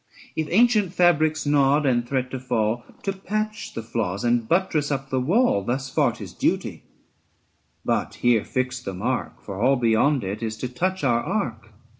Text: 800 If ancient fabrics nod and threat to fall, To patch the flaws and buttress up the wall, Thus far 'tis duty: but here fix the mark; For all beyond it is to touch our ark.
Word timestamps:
800 0.35 0.35
If 0.47 0.59
ancient 0.59 0.93
fabrics 0.95 1.45
nod 1.45 1.85
and 1.85 2.09
threat 2.09 2.31
to 2.31 2.39
fall, 2.39 2.83
To 3.03 3.13
patch 3.13 3.75
the 3.75 3.83
flaws 3.83 4.23
and 4.23 4.47
buttress 4.49 4.89
up 4.89 5.11
the 5.11 5.19
wall, 5.19 5.61
Thus 5.63 5.91
far 5.91 6.11
'tis 6.11 6.33
duty: 6.33 6.81
but 7.85 8.15
here 8.15 8.43
fix 8.43 8.81
the 8.81 8.95
mark; 8.95 9.43
For 9.43 9.61
all 9.61 9.75
beyond 9.75 10.23
it 10.23 10.41
is 10.41 10.57
to 10.57 10.67
touch 10.69 11.03
our 11.03 11.21
ark. 11.21 11.71